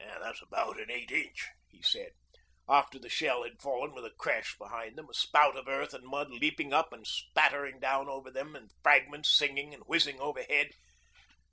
'That's 0.19 0.41
about 0.41 0.79
an 0.79 0.89
eight 0.89 1.11
inch,' 1.11 1.45
he 1.69 1.83
said, 1.83 2.13
after 2.67 2.97
the 2.97 3.07
shell 3.07 3.43
had 3.43 3.61
fallen 3.61 3.93
with 3.93 4.03
a 4.03 4.09
crash 4.17 4.57
behind 4.57 4.97
them, 4.97 5.07
a 5.07 5.13
spout 5.13 5.55
of 5.55 5.67
earth 5.67 5.93
and 5.93 6.05
mud 6.07 6.31
leaping 6.31 6.73
up 6.73 6.91
and 6.91 7.05
spattering 7.05 7.79
down 7.79 8.09
over 8.09 8.31
them 8.31 8.55
and 8.55 8.71
fragments 8.81 9.29
singing 9.29 9.75
and 9.75 9.83
whizzing 9.83 10.19
overhead. 10.19 10.71